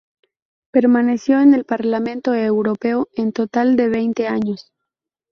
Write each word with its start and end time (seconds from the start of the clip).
Permaneció 0.71 1.39
en 1.41 1.53
el 1.53 1.63
Parlamento 1.63 2.33
Europeo 2.33 3.07
un 3.17 3.31
total 3.33 3.75
de 3.75 3.87
veinte 3.87 4.27
años. 4.27 4.71